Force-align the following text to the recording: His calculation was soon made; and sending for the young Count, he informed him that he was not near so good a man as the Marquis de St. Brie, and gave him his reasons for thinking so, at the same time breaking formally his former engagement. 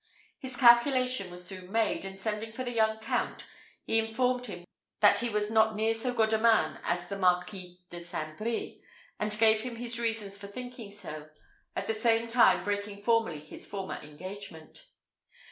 His 0.39 0.57
calculation 0.57 1.29
was 1.29 1.45
soon 1.45 1.71
made; 1.71 2.05
and 2.05 2.17
sending 2.17 2.51
for 2.53 2.63
the 2.63 2.71
young 2.71 2.97
Count, 3.01 3.45
he 3.83 3.99
informed 3.99 4.47
him 4.47 4.65
that 4.99 5.19
he 5.19 5.29
was 5.29 5.51
not 5.51 5.75
near 5.75 5.93
so 5.93 6.11
good 6.11 6.33
a 6.33 6.39
man 6.39 6.81
as 6.83 7.07
the 7.07 7.15
Marquis 7.19 7.81
de 7.91 8.01
St. 8.01 8.35
Brie, 8.35 8.81
and 9.19 9.37
gave 9.37 9.61
him 9.61 9.75
his 9.75 9.99
reasons 9.99 10.39
for 10.39 10.47
thinking 10.47 10.89
so, 10.89 11.29
at 11.75 11.85
the 11.85 11.93
same 11.93 12.27
time 12.27 12.63
breaking 12.63 12.99
formally 12.99 13.41
his 13.41 13.67
former 13.67 13.97
engagement. 14.01 14.87